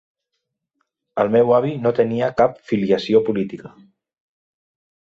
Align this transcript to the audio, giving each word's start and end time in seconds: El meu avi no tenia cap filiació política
El 1.23 1.29
meu 1.35 1.53
avi 1.59 1.75
no 1.83 1.93
tenia 2.01 2.31
cap 2.41 2.59
filiació 2.73 3.25
política 3.31 3.77